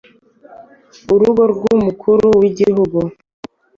urugo 1.13 1.43
rw’umukuru 1.53 2.25
w’igihugu. 2.39 2.99